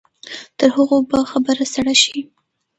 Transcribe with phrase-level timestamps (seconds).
[0.57, 2.17] تر هغو به خبره سړه شي.